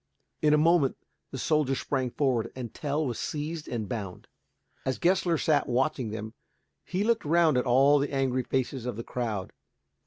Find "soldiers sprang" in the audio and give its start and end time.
1.37-2.09